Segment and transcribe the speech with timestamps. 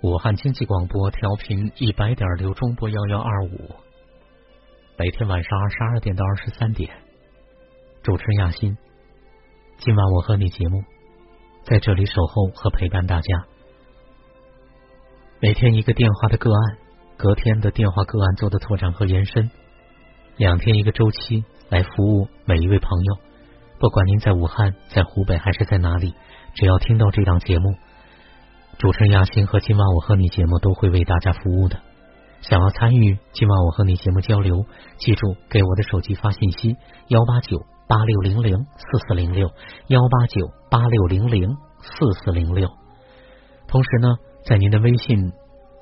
[0.00, 3.74] 武汉经济广播调频一百点六中波幺幺二五，
[4.96, 6.88] 每天晚上二十二点到二十三点，
[8.04, 8.78] 主持亚欣。
[9.78, 10.84] 今晚我和你节目
[11.64, 13.44] 在这里守候和陪伴大家。
[15.40, 16.78] 每天一个电话的个案，
[17.16, 19.50] 隔天的电话个案做的拓展和延伸，
[20.36, 23.18] 两天一个周期来服务每一位朋友。
[23.80, 26.14] 不管您在武汉、在湖北还是在哪里，
[26.54, 27.74] 只要听到这档节目。
[28.78, 31.80] 主持人亚欣和今晚我和你节目都会为大家服务的。
[32.42, 34.64] 想要参与今晚我和你节目交流，
[34.98, 36.76] 记住给我的手机发信息：
[37.08, 39.50] 幺八九八六零零四四零六，
[39.88, 42.68] 幺八九八六零零四四零六。
[43.66, 44.14] 同时呢，
[44.46, 45.32] 在您的微信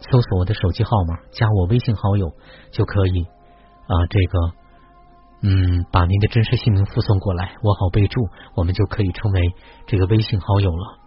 [0.01, 2.33] 搜索我的手机号码，加我微信好友
[2.73, 3.27] 就可以
[3.89, 4.07] 啊。
[4.09, 4.39] 这个
[5.43, 8.23] 嗯，把您的真实姓名附送过来，我好备注，
[8.55, 9.43] 我们就可以成为
[9.87, 11.06] 这个微信好友了。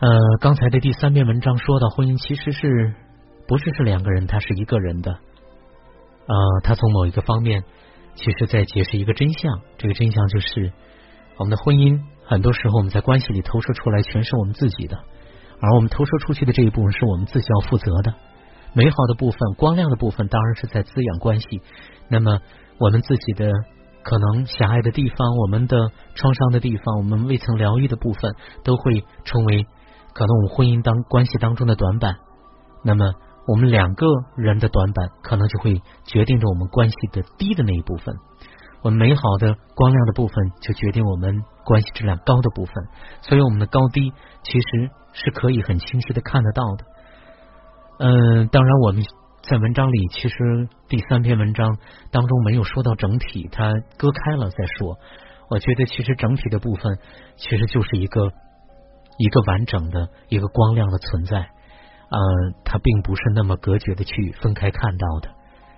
[0.00, 0.08] 呃，
[0.40, 2.94] 刚才的第三篇文章说到，婚姻其实是
[3.46, 5.10] 不是是两个人，他是一个人的。
[5.12, 7.64] 呃，他从某一个方面，
[8.14, 9.60] 其实在解释一个真相。
[9.76, 10.72] 这个真相就是，
[11.36, 14.96] 我们的婚姻很多时候我们在关系里投射出来，全是我们自己的，
[15.60, 18.14] 而我们投射出去的这一部分是我们自己要负责的。
[18.72, 21.46] 美好的部分、光亮的部分，当然是在滋养关系。
[22.08, 22.40] 那么，
[22.78, 23.52] 我们自己的
[24.02, 25.76] 可能狭隘的地方、我们的
[26.14, 29.66] 创伤的地方、我们未曾疗愈的部分，都会成为。
[30.12, 32.16] 可能我们婚姻当关系当中的短板，
[32.84, 33.12] 那么
[33.46, 38.14] 我们两个人的短板，可能就会决定着我们关系的低的那一部分。
[38.82, 42.74] 我们美好的光亮的部分，就决定我们关系质量高的部分。
[43.22, 46.84] 所以我们的高低其实是可以很清晰的看得到的。
[47.98, 49.02] 嗯，当然我们
[49.42, 51.76] 在文章里，其实第三篇文章
[52.10, 54.96] 当中没有说到整体，它割开了再说。
[55.50, 56.98] 我觉得其实整体的部分，
[57.36, 58.32] 其实就是一个。
[59.20, 62.18] 一个完整的一个光亮的存在，呃，
[62.64, 65.28] 它并不是那么隔绝的去分开看到的。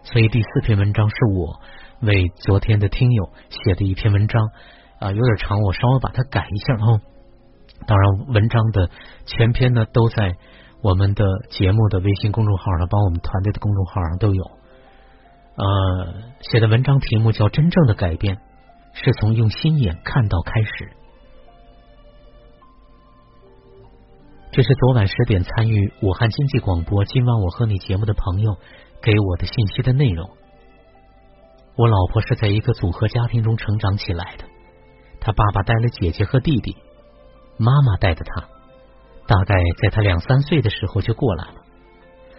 [0.04, 1.60] 所以第四篇文章是我
[2.00, 4.48] 为昨天的听友写的一篇文章
[5.00, 7.00] 啊，有点长，我稍微把它改一下哦。
[7.84, 8.90] 当然，文章的
[9.26, 10.36] 全篇呢都在
[10.80, 14.44] 我们的节目的微信公众号上，帮我们团队的公众号上都有。
[15.56, 18.38] 呃，写的文章题目叫《真正的改变
[18.92, 20.68] 是从用心眼看到开始》。
[24.52, 28.58] 这是昨晚十点参与武汉经济广播今晚我和你节目的朋友
[29.00, 30.28] 给我的信息的内容。
[31.74, 34.44] 我老婆是在一个组合家庭中成长起来的，
[35.22, 36.76] 她爸爸带了姐姐和弟弟，
[37.56, 38.42] 妈妈带的她，
[39.26, 41.54] 大概在她两三岁的时候就过来了。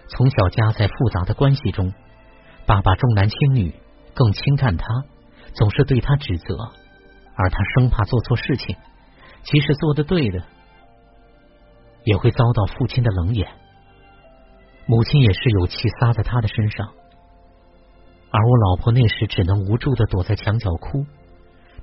[0.08, 1.92] 从小夹在复杂的关系中，
[2.68, 3.74] 爸爸重男轻女，
[4.14, 4.86] 更轻看她，
[5.56, 6.56] 总是对她指责，
[7.36, 8.76] 而她生怕做错事情，
[9.42, 10.44] 即使做的对的。
[12.04, 13.48] 也会遭到父亲的冷眼，
[14.86, 16.88] 母亲也是有气撒在他的身上，
[18.32, 21.06] 而我老婆那时只能无助的躲在墙角哭。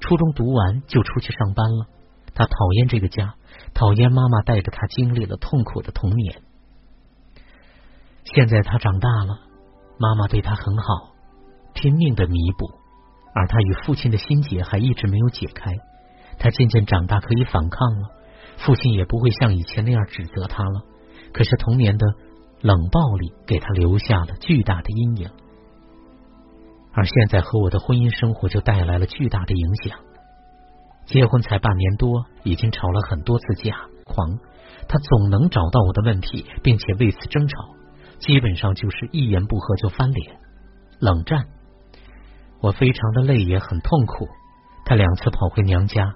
[0.00, 1.86] 初中读完就出去上班了，
[2.34, 3.34] 她讨厌这个家，
[3.74, 6.42] 讨厌妈妈带着她经历了痛苦的童年。
[8.24, 9.40] 现在她长大了，
[9.98, 11.14] 妈妈对她很好，
[11.74, 12.70] 拼命的弥补，
[13.34, 15.76] 而她与父亲的心结还一直没有解开。
[16.38, 18.08] 她渐渐长大，可以反抗了。
[18.64, 20.82] 父亲也不会像以前那样指责他了，
[21.32, 22.06] 可是童年的
[22.60, 25.30] 冷暴力给他留下了巨大的阴影，
[26.92, 29.98] 而现在和我的婚姻生活就带来了巨大的影响。
[31.06, 34.38] 结婚才半年多，已经吵了很多次架，狂，
[34.86, 37.56] 他总能找到我的问题，并且为此争吵，
[38.18, 40.36] 基本上就是一言不合就翻脸、
[41.00, 41.46] 冷战。
[42.60, 44.28] 我非常的累，也很痛苦。
[44.84, 46.14] 他两次跑回娘家。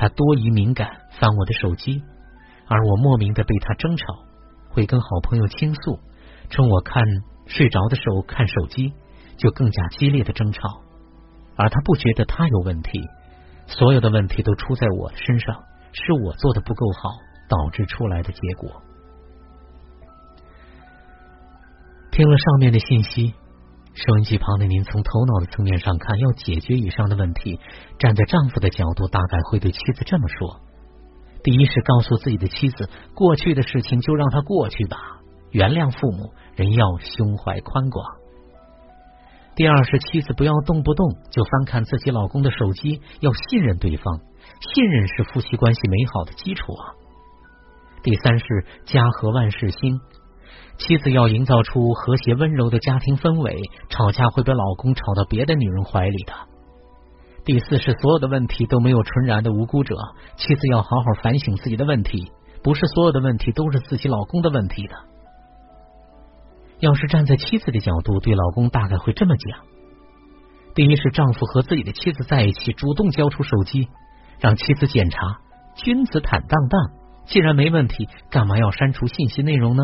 [0.00, 0.88] 他多疑敏感，
[1.18, 2.04] 翻我的手机，
[2.68, 4.04] 而我莫名的被他争吵，
[4.70, 5.98] 会跟好朋友倾诉，
[6.50, 7.02] 趁我看
[7.46, 8.92] 睡着的时候看手机，
[9.36, 10.60] 就更加激烈的争吵。
[11.56, 13.08] 而他不觉得他有问题，
[13.66, 17.10] 所有的问题都出在我身上，是我做的不够好
[17.48, 18.80] 导致出来的结果。
[22.12, 23.34] 听了上面的信息。
[23.98, 27.58] 收音机旁的您，从头脑的层面上看，要解决以上的问题，
[27.98, 30.60] 站在丈夫的角度，大概会对妻子这么说：
[31.42, 35.18] 第一是告诉自己的妻子，过去的事情就让它过去吧，
[35.50, 38.06] 原谅父母，人要胸怀宽广；
[39.56, 44.20] 第二是妻子不要动不动就翻看自己老公的手机，要信任对方，
[44.60, 46.94] 信任是夫妻关系美好的基础啊；
[48.04, 48.46] 第三是
[48.84, 50.00] 家和万事兴。
[50.78, 56.32] 妻子要营造出和谐温柔的家庭氛围，吵架会被老公吵到别的女人怀里的。
[57.44, 59.96] 第四是所有的问题都没有纯然的无辜者，
[60.36, 62.30] 妻子要好好反省自己的问题，
[62.62, 64.94] 不是所有的问题都是自己老公的问题的。
[66.80, 69.60] 要是站在妻子的角度，对老公大概会这么讲：
[70.74, 73.88] 第一是丈夫和自己的妻子在一起，主动交出手机，
[74.38, 75.38] 让妻子检查，
[75.74, 76.92] 君子坦荡荡。
[77.26, 79.82] 既然没问题，干嘛要删除信息内容呢？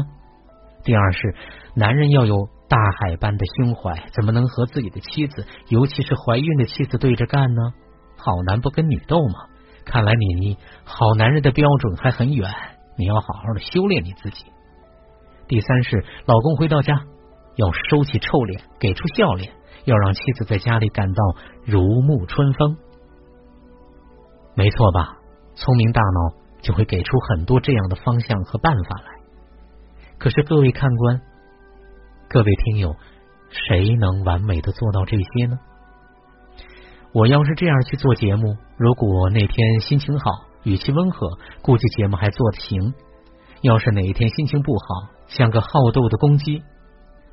[0.85, 1.35] 第二是
[1.75, 7.63] 男人要有大海般的胸怀，怎么能和自己的妻子，尤其是怀孕的妻子对着干呢？
[8.17, 9.49] 好男不跟女斗吗？
[9.85, 12.51] 看来你好男人的标准还很远，
[12.97, 14.45] 你要好好的修炼你自己。
[15.47, 17.03] 第三是老公回到家
[17.57, 19.53] 要收起臭脸，给出笑脸，
[19.85, 21.23] 要让妻子在家里感到
[21.65, 22.77] 如沐春风。
[24.55, 25.19] 没错吧？
[25.55, 29.24] 聪明大脑就会给出很多这样的方向和办法来。
[30.19, 31.21] 可是各位看官，
[32.29, 32.97] 各位听友，
[33.51, 35.59] 谁能完美的做到这些呢？
[37.13, 40.25] 我要是这样去做节目，如果那天心情好，
[40.65, 41.29] 语气温和，
[41.63, 42.93] 估计节目还做得行；
[43.63, 46.63] 要是哪一天心情不好，像个好斗的公鸡，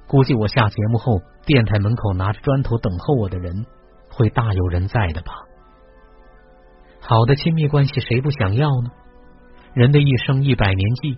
[0.07, 3.65] 估计我下节目后，电台门口拿着砖头等候我的人
[4.11, 5.33] 会大有人在的吧？
[6.99, 8.91] 好的亲密关系谁不想要呢？
[9.73, 11.17] 人的一生一百年计，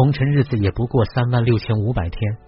[0.00, 2.38] 红尘日子也不过三万六千五百天。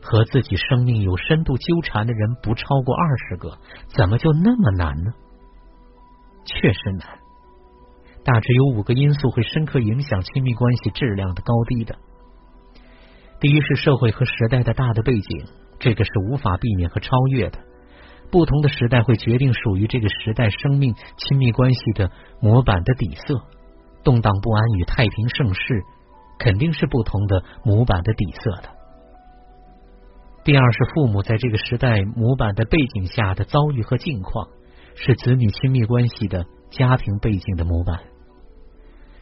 [0.00, 3.58] 和自己生命有深度纠缠的人不超过二十个，
[3.96, 5.12] 怎么就那么难呢？
[6.44, 7.08] 确实难。
[8.22, 11.96] 大致有五个因素会深刻影响亲密关系质量的高低的。
[13.40, 15.46] 第一是社会和时代的大的背景，
[15.80, 17.58] 这个是无法避免和超越的。
[18.30, 23.42] 不同的时代会决定属于这个时代生命亲密关系的模板的底色。
[24.04, 25.82] 动荡不安与太平盛世
[26.38, 28.70] 肯定是不同的模板的底色的。
[30.44, 34.48] 第二是父母在这个时代模板的背景下的遭遇和境况，
[34.94, 38.00] 是子女亲密关系的家庭背景的模板。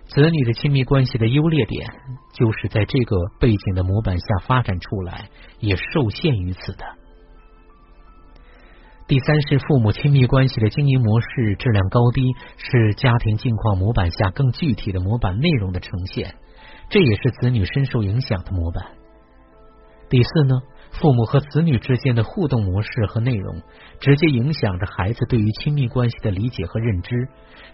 [0.07, 1.87] 子女的亲密关系的优劣点，
[2.35, 5.29] 就是在这个背景的模板下发展出来，
[5.61, 6.85] 也受限于此的。
[9.07, 16.35] 第三是父母亲密关系的经营模式质量高低，是家庭境况模板下更具体的模板内容的呈现，
[16.93, 18.85] 这也是子女深受影响的模板。
[20.11, 20.61] 第四呢？
[20.91, 23.63] 父母和子女之间的互动模式和内容，
[23.99, 27.29] 直接影响着孩子对于亲密关系的理解和认知。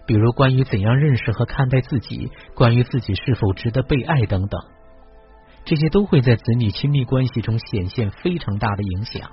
[0.07, 4.61] 比如，关于怎样认识和看待自己，关于自己是否值得被爱等等，
[5.65, 9.31] 这些都会在子女亲密关系中显现非常大的影响。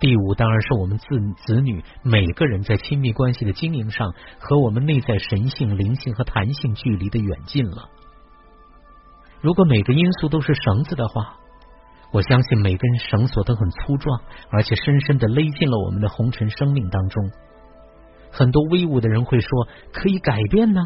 [0.00, 1.04] 第五，当然是我们子
[1.44, 7.90] 子女每个人在亲密关系的经营上，和我们内在神性、灵性和弹性距离的远近了。
[9.40, 11.36] 如果每个因素都是绳子的话。
[12.10, 17.30] 我相信每根绳索都很粗壮，而且深深的勒进了我们的红尘生命当中。
[18.30, 20.80] 很多威武的人会说可以改变呢。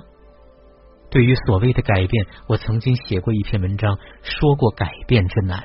[1.11, 5.63] 对于所谓的改变，我曾经写过一篇文章，说过改变之难。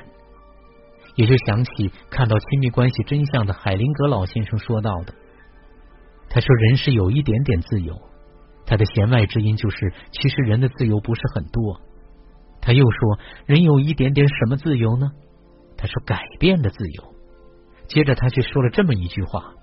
[1.16, 5.12] 也就想起看到亲密关系真相的海灵格老先生说到的，
[6.30, 8.00] 他说人是有一点点自由，
[8.64, 11.80] 他的弦外之音就是其实人的自由不是很多。
[12.60, 15.10] 他又说人有一点点什么自由呢？
[15.76, 17.14] 他说：“改变的自由。”
[17.88, 19.54] 接着他却说了这么一句话：“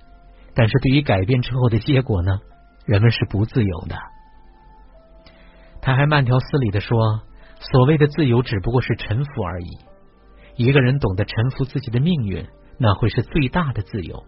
[0.55, 2.39] 但是对于改变之后的结果呢？
[2.85, 3.95] 人们是不自由的。”
[5.81, 7.21] 他还慢条斯理的说
[7.59, 9.67] ：“所谓的自由只不过是臣服而已。
[10.55, 12.47] 一个人懂得臣服自己的命运，
[12.79, 14.23] 那会是最大的自由。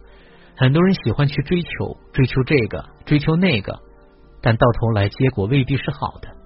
[0.56, 3.80] 很多人喜欢去追求，追求这个，追求那个，
[4.42, 6.37] 但到头来结果未必是好的。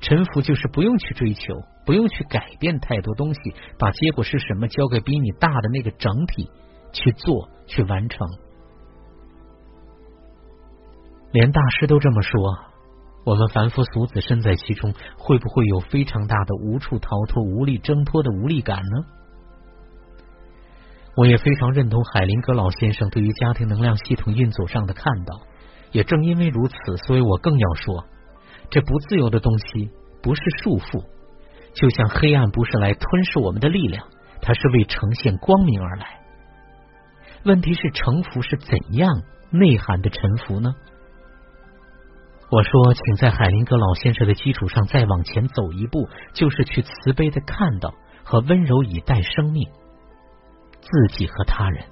[0.00, 1.54] 臣服就是不用去追求。”
[1.86, 3.40] 不用去改变太多东西，
[3.76, 6.48] 把结果是什么交给比你大的那个整体
[6.92, 8.28] 去做去完成。
[11.32, 12.58] 连大师都这么说，
[13.24, 19.06] 我们凡夫俗子身在其中，会不会有非常大的无处逃脱、无力挣脱的无力感呢？
[21.16, 25.40] 我也非常认同海林格老先生对于家庭能量系统运作上的看到。
[25.90, 26.74] 也正因为如此，
[27.08, 28.04] 所以我更要说，
[28.70, 29.90] 这不自由的东西
[30.22, 31.04] 不是束缚。
[31.72, 34.06] 就像黑暗不是来吞噬我们的力量，
[34.40, 36.20] 它是为呈现光明而来。
[37.44, 39.08] 问题是臣服是怎样
[39.50, 40.74] 内涵的臣服呢？
[42.50, 49.68] 我说，请在海林格老先生的基础上再往前走一步，就是去慈悲的看到和温柔以待生命、
[50.80, 51.84] 自己和他人。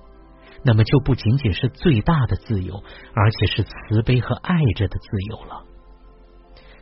[0.65, 2.83] 那么就不仅仅是最大的自由，
[3.15, 5.65] 而且是慈悲和爱着的自由了。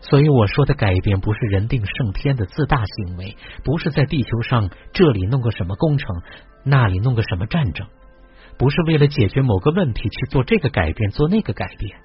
[0.00, 6.22] 所以我说的改变不是人定胜天的自大行为，不是在地球上这里弄个什么工程，
[6.64, 7.86] 那里弄个什么战争，
[8.58, 11.98] 不是为了解决某个问题去做这个改变，做那个改变，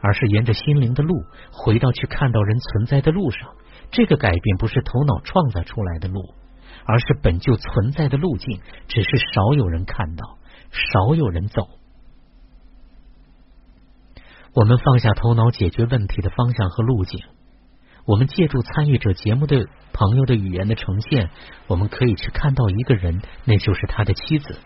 [0.00, 1.14] 而是沿着心灵的路
[1.50, 3.48] 回到去看到人存在的路上。
[3.90, 6.34] 这个改变不是头脑创造出来的路，
[6.84, 10.38] 而是本就存在的路径，只是少有人看到，
[10.70, 11.62] 少有人走。
[14.54, 17.22] 我们放下头脑解决问题的方向和路径，
[18.06, 21.30] 我们借助参与者节目的朋友的语言的呈现，
[21.66, 24.58] 我们可以去看到一个人，那就是他的妻子。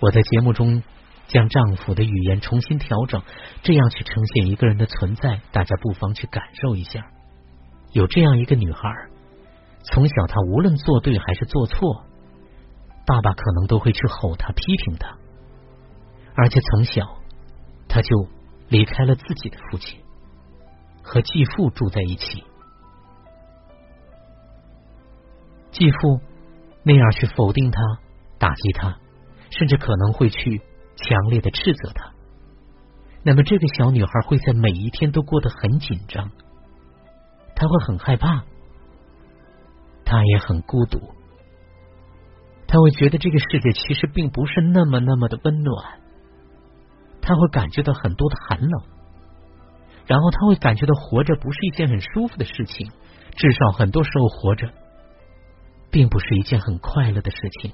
[0.00, 0.82] 我在节目中。
[1.28, 3.20] 将丈夫的语言重新调整，
[3.64, 7.04] 这样去呈现一个人的存在，大家不妨去感受一下。
[7.90, 8.80] 有这样一个女孩，
[9.82, 12.04] 从小她无论做对还是做错，
[13.08, 15.18] 爸爸可能都会去吼她、批评她，
[16.36, 17.02] 而且从小
[17.88, 18.28] 她就
[18.68, 20.00] 离开了自己的父亲，
[21.02, 22.44] 和继父住在一起。
[25.70, 26.20] 继父
[26.82, 27.80] 那样去否定他、
[28.38, 28.98] 打击他，
[29.50, 30.62] 甚至可能会去。
[30.98, 32.14] 强烈的斥责他，
[33.22, 36.30] 那么这个小女孩会在每一天都过得很紧张，
[37.54, 38.44] 她会很害怕，
[40.06, 40.98] 她也很孤独，
[42.66, 46.00] 她会觉得这个世界其实并不是那么那么的温暖，
[47.26, 48.82] 他会感觉到很多的寒冷，
[50.06, 52.90] 然后他会感觉到活着不是一件很舒服的事情，
[53.34, 54.70] 至少很多时候活着
[55.90, 57.72] 并不是一件很快乐的事情。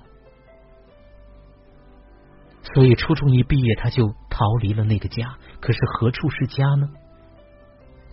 [2.75, 5.37] 所以初中一毕业，他就逃离了那个家。
[5.61, 6.88] 可是何处是家呢？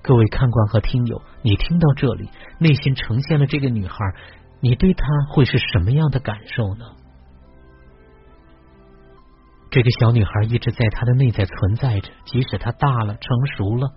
[0.01, 2.29] 各位看官和听友，你听到这里，
[2.59, 3.95] 内心呈现了这个女孩，
[4.59, 6.85] 你对她会是什么样的感受呢？
[9.71, 13.91] 这个小女孩一直在她的内在存在着，即使她大了、成熟了，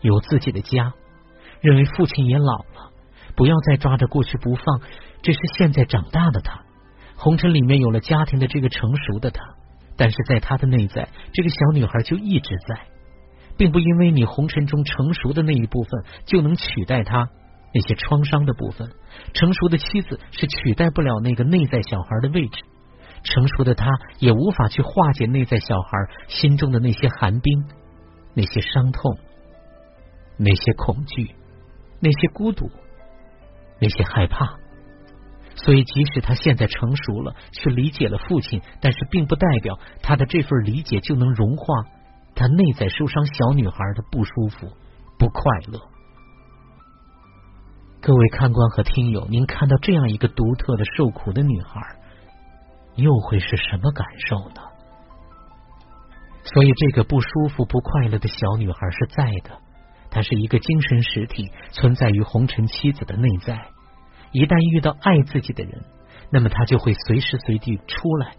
[0.00, 0.92] 有自己的家，
[1.60, 2.92] 认为父亲也老了，
[3.36, 4.80] 不要再抓着过去不放。
[5.22, 6.62] 这是现在长大的她，
[7.16, 9.42] 红尘里面有了家庭的这个成熟的她。
[9.96, 12.86] 但是在她的内在，这个小女孩就一直在，
[13.58, 17.28] 并不因为你红尘中成熟的那一部分就能取代她
[17.74, 18.88] 那些创伤的部分。
[19.34, 22.62] 成熟的妻子是取代不了那个内在小孩的位置，
[23.22, 23.86] 成熟的他
[24.18, 25.90] 也无法去化解内在小孩
[26.28, 27.64] 心中的那些寒冰、
[28.34, 29.18] 那些伤痛、
[30.36, 31.34] 那些恐惧、
[32.00, 32.70] 那些孤独、
[33.80, 34.58] 那些害怕。
[35.56, 41.64] 所以，即使他现在成熟了，去理解了父亲，但是并不代表他的这份理解就能融化
[42.34, 44.68] 他内在受伤小女孩的不舒服、
[45.18, 45.80] 不快乐。
[48.00, 51.80] 各位看官和听友，您看到这样一个独特的受苦的女孩，
[52.96, 54.62] 又会是什么感受呢？
[56.42, 59.58] 所以，这个不舒服、不快乐的小女孩是在的，
[60.10, 63.68] 她是一个精神实体，存在于红尘妻子的内在。
[64.32, 65.84] 一旦遇到爱自己的人，
[66.32, 68.32] 那么他就会随时随地出来。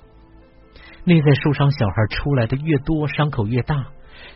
[1.04, 3.88] 内在受伤小孩出来的越多，伤口越大，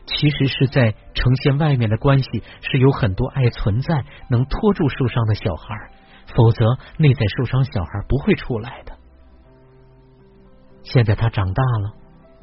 [0.06, 2.30] 其实是在呈现外面的关系
[2.62, 5.76] 是有很多爱存在，能拖住受伤的小孩，
[6.36, 6.66] 否则
[6.98, 8.95] 内在受伤小孩不会出来的。
[10.86, 11.94] 现在她长大了，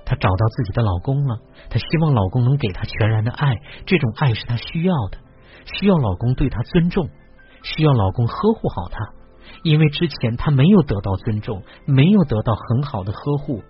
[0.04, 1.38] 她找到自己的老公了，
[1.70, 3.56] 她希望老公能给她全然的爱，
[3.86, 5.18] 这种爱是她需要的，
[5.64, 7.08] 需要老公对她尊重。
[7.64, 8.98] 需要老公呵护好她，
[9.62, 13.62] 因为之前她没有得到尊重，没有得到很好的呵护。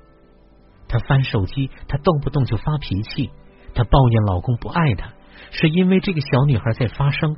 [0.88, 3.30] 她翻手机，她动不动就发脾气，
[3.74, 5.12] 她抱怨老公不爱她，
[5.50, 7.36] 是因为这个小女孩在发声，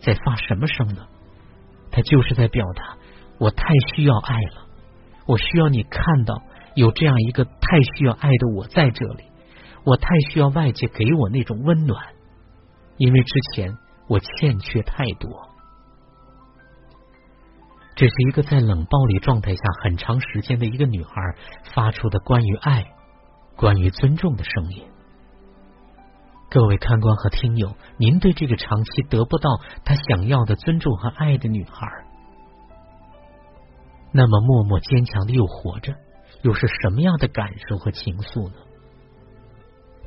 [0.00, 1.06] 在发什么声呢？
[1.90, 2.96] 她就是在表达，
[3.40, 3.66] 我太
[3.96, 4.68] 需要爱了，
[5.26, 6.42] 我需要你看到
[6.74, 9.24] 有这样一个太需要爱的我在这里，
[9.84, 12.06] 我太需要外界给我那种温暖，
[12.96, 13.76] 因为之前
[14.08, 15.48] 我欠缺太多。
[17.94, 21.12] 这是一个在冷暴力状态下很长时间的一个女孩
[21.74, 22.86] 发出的关于爱、
[23.54, 24.84] 关于尊重的声音。
[26.48, 29.50] 各位看官和听友，您对这个长期得不到
[29.84, 31.86] 她想要的尊重和爱的女孩，
[34.12, 35.94] 那么默默坚强的又活着，
[36.42, 38.54] 又是什么样的感受和情愫呢？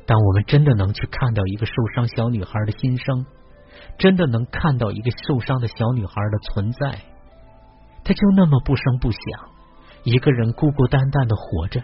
[0.06, 3.26] 当我们真的能去看到一个受伤小女孩的心声，
[3.98, 7.00] 真的能看到一个受伤的小女孩的存在。
[8.04, 9.20] 她就那么不声不响，
[10.04, 11.82] 一个人孤孤单单的活着，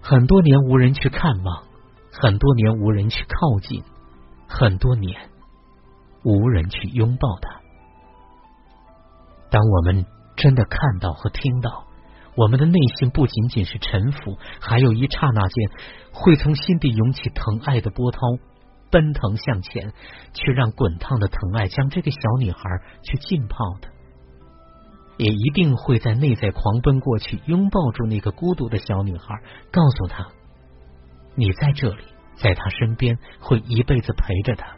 [0.00, 1.64] 很多年无人去看望，
[2.12, 3.82] 很多年无人去靠近，
[4.46, 5.28] 很多年
[6.22, 7.60] 无人去拥抱她。
[9.50, 10.06] 当我们
[10.36, 11.86] 真的看到和听到，
[12.36, 15.70] 我们的内心不仅仅是臣服，还有一刹那间
[16.12, 18.18] 会从心底涌起疼爱的波涛，
[18.90, 19.92] 奔腾向前，
[20.32, 22.60] 去让滚烫的疼爱将这个小女孩
[23.02, 23.88] 去浸泡的。
[25.16, 30.26] 也一定会在内在狂奔过去，拥抱住那个孤独的小女孩，告诉她
[31.38, 32.02] ：“你在这里，
[32.34, 34.76] 在她身边，会一辈子陪着她。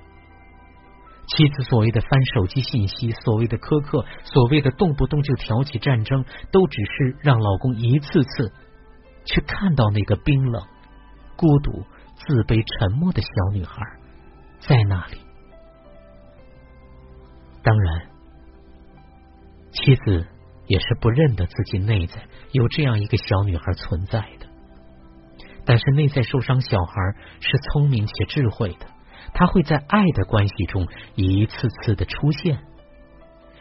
[1.28, 8.52] 妻子所谓的翻手机信息，所谓的苛刻，所谓的动不动就挑起战争，都只是让老公一次次
[9.24, 10.62] 去看到那个冰冷、
[11.36, 13.74] 孤独、自卑、沉默的小女孩
[14.60, 15.18] 在那里。
[17.62, 18.02] 当然，
[19.72, 20.28] 妻子
[20.68, 24.46] 也是不认得自己内在有这样一个小女孩存在的。
[25.64, 26.94] 但是内在受伤小孩
[27.40, 28.86] 是聪明且智慧的。
[29.34, 32.58] 他会在爱的关系中一次次的出现，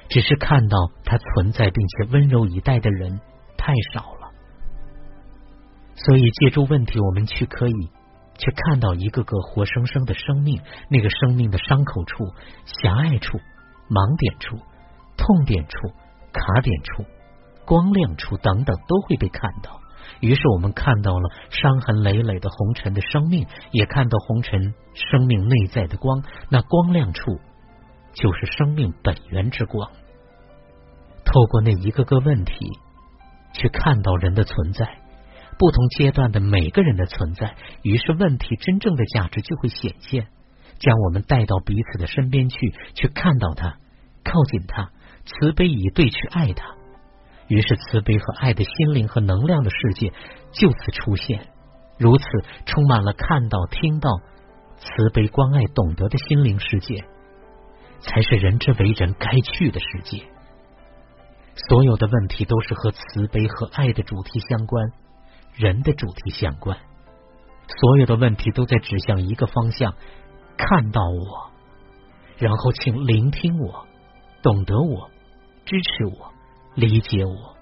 [0.10, 3.19] 只是看到他存在并且温柔以待的人
[3.57, 4.31] 太少了，
[5.95, 7.74] 所以借助问题，我们去可以
[8.38, 12.25] 去看到一个个活生生的生命，那个生命的伤口处、
[12.65, 13.38] 狭隘处、
[13.89, 14.57] 盲点处、
[15.17, 15.88] 痛点处、
[16.31, 17.05] 卡点处、
[17.65, 19.79] 光亮处等等，都会被看到。
[20.19, 26.24] 于是我们看到了伤痕累累的红尘的生命，也看到红尘生命内在的光。
[26.50, 27.39] 那光亮处
[28.13, 29.91] 就是生命本源之光。
[31.25, 32.53] 透过那一个个问题，
[33.53, 35.00] 去看到人的存在，
[35.57, 37.55] 不同阶段的每个人的存在。
[37.81, 40.27] 于是问题真正的价值就会显现，
[40.79, 42.57] 将我们带到彼此的身边去，
[42.93, 43.77] 去看到他，
[44.24, 44.91] 靠近他，
[45.25, 46.75] 慈悲以对去爱他。
[47.48, 50.12] 于是，慈悲和爱的心灵和能量的世界
[50.52, 51.48] 就此出现，
[52.00, 52.25] 如此
[52.66, 54.10] 充满了看到、听到
[54.78, 57.04] 慈悲、关爱、懂得的心灵世界，
[58.00, 60.25] 才是人之为人该去的世界。
[61.70, 64.92] 所有的问题都是和慈悲和爱的主题相关，
[65.54, 66.78] 人的主题相关。
[67.80, 69.94] 所有的问题都在指向一个方向：
[70.58, 71.52] 看到我，
[72.38, 73.88] 然后请聆听我，
[74.42, 75.10] 懂得我，
[75.64, 76.35] 支持我。
[76.75, 77.55] 理解我，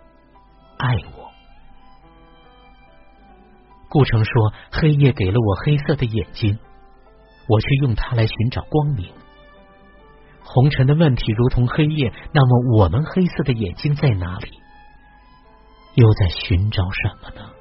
[0.79, 1.31] 爱我。
[3.89, 6.57] 顾城说：“黑夜给了我黑色的眼睛，
[7.47, 9.13] 我却用它来寻找光明。
[10.43, 14.49] 红尘的问题如同黑夜，那么我们黑色的眼睛在哪里？
[15.93, 17.51] 又在寻找什么呢？”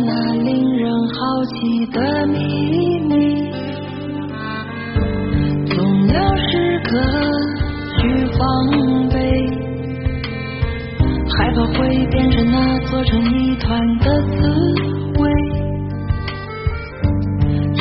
[0.00, 3.50] 那令人好奇的秘密，
[5.66, 6.90] 总要时刻
[7.96, 7.98] 去
[8.38, 8.38] 防
[9.08, 9.16] 备，
[11.36, 14.36] 害怕会变成那做成一团的滋
[15.18, 15.20] 味，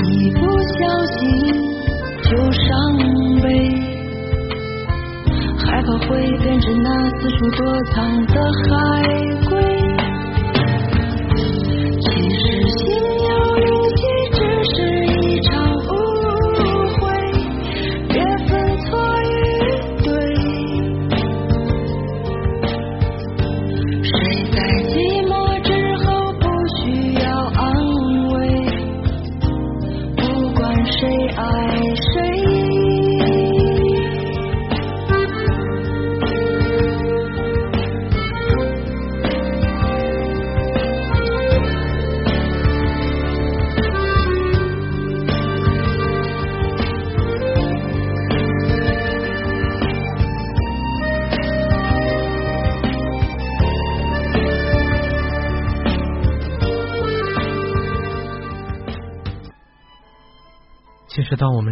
[0.04, 0.40] 一不
[0.80, 1.20] 小心
[2.24, 2.68] 就伤
[3.44, 3.46] 悲，
[5.60, 7.60] 害怕会变成那四处躲
[7.94, 8.70] 藏的海
[9.50, 9.57] 龟。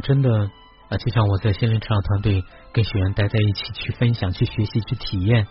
[0.05, 0.29] 真的
[0.87, 5.47] 啊，就像我在心灵成长团队跟学员待在一起，去分享、去学习、去体验，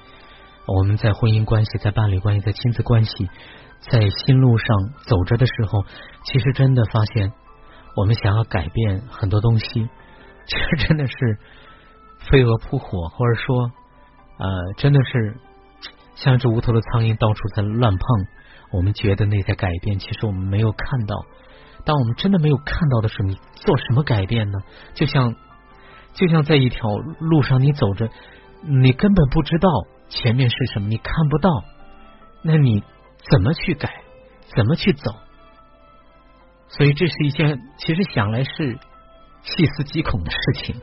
[0.66, 3.28] 我们在婚姻关系、在伴侣关系、在亲子关系，
[3.80, 4.66] 在心路上
[5.06, 5.84] 走着的时候，
[6.24, 7.32] 其实真的发现，
[7.96, 9.66] 我们想要改变很多东西，
[10.46, 11.14] 其实真的是
[12.30, 13.72] 飞蛾扑火，或者说
[14.38, 15.36] 呃，真的是
[16.14, 18.00] 像一只无头的苍蝇到处在乱碰。
[18.70, 21.24] 我们觉得内在改变，其实我们没有看到。
[21.84, 24.58] 当我们真的没有看到的时候，你做什么改变呢？
[24.94, 25.34] 就像
[26.14, 26.88] 就像在一条
[27.20, 28.08] 路上，你走着，
[28.62, 29.68] 你根本不知道
[30.08, 31.50] 前面是什么，你看不到，
[32.42, 32.82] 那你
[33.30, 34.02] 怎么去改，
[34.56, 35.12] 怎么去走？
[36.68, 38.78] 所以这是一件其实想来是
[39.42, 40.80] 细思极恐的事情。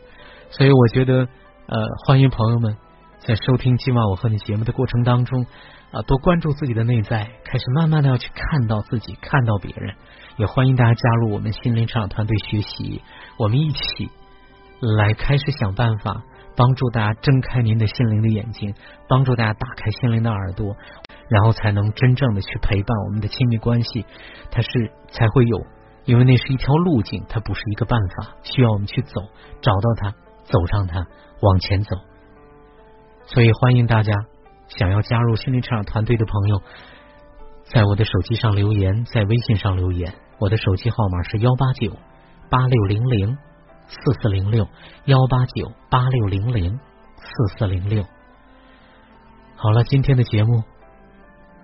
[0.51, 1.27] 所以我觉得，
[1.67, 2.77] 呃，欢迎朋友们
[3.19, 5.45] 在收听今晚我和你节目的过程当中
[5.91, 9.95] 啊，多关注自己的内在，开始慢慢的要去看到自己，看到别人。
[10.37, 13.01] 也欢迎大家加入我们心灵成长团队学习，
[13.37, 14.09] 我们一起
[14.97, 16.23] 来开始想办法。
[16.53, 18.75] 帮助大家睁开您的心灵的眼睛，
[19.07, 20.75] 帮助大家打开心灵的耳朵，
[21.29, 24.05] 然后才能真正的去陪伴我们的亲密关系。
[24.51, 25.65] 它是才会有，
[26.03, 29.21] 因为那是一条路径，它不是一个办法，需要我们去走，
[29.61, 30.11] 找到它，
[30.43, 31.07] 走上它，
[31.41, 31.95] 往前走。
[33.27, 34.13] 所以欢迎大家
[34.67, 36.61] 想要加入心灵成长团队的朋友，
[37.73, 41.97] 在我的手机上留言，在微信上留言，我的手机号码是幺八九
[42.49, 43.37] 八六零零。
[43.93, 44.69] 四四零六
[45.03, 46.79] 幺八九八六零零
[47.17, 48.05] 四四零六。
[49.57, 50.63] 好了，今天的节目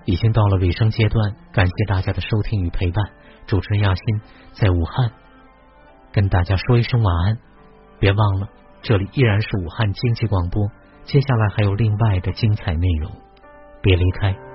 [0.03, 3.11] 已经到了尾声阶段，感谢大家的收听与陪伴。
[3.45, 5.09] 主持人亚欣在武汉
[6.11, 7.37] 跟大家说一声晚安，
[7.97, 8.49] 别忘了
[8.81, 10.69] 这里依然是武汉经济广播，
[11.05, 13.09] 接下来还有另外的精彩内容，
[13.81, 14.46] 别离开。